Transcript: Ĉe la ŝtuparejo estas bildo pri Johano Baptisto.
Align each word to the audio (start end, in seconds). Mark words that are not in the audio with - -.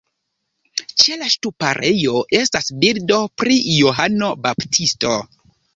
Ĉe 1.03 1.17
la 1.23 1.27
ŝtuparejo 1.33 2.23
estas 2.41 2.73
bildo 2.85 3.21
pri 3.43 3.63
Johano 3.77 4.35
Baptisto. 4.49 5.19